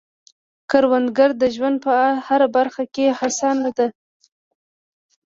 کروندګر 0.69 1.29
د 1.41 1.43
ژوند 1.55 1.77
په 1.85 1.95
هره 2.27 2.47
برخه 2.55 2.83
کې 2.93 3.05
هڅاند 3.19 3.63
دی 3.77 3.87